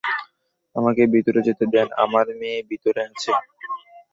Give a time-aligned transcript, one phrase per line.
[0.75, 3.31] আমাকে ভিতরে যেতে দেন, আমার মেয়ে ভিতরে আছে।